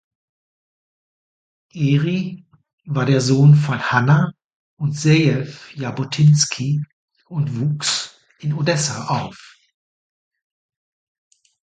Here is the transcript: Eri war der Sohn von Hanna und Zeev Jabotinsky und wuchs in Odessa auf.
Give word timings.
Eri 1.75 2.43
war 2.85 3.05
der 3.05 3.21
Sohn 3.21 3.53
von 3.53 3.79
Hanna 3.91 4.33
und 4.79 4.93
Zeev 4.93 5.71
Jabotinsky 5.75 6.83
und 7.27 7.59
wuchs 7.59 8.19
in 8.39 8.53
Odessa 8.53 9.09
auf. 9.09 9.59